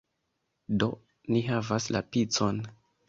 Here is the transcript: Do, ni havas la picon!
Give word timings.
Do, 0.83 0.87
ni 1.35 1.43
havas 1.51 1.89
la 1.97 2.03
picon! 2.17 2.65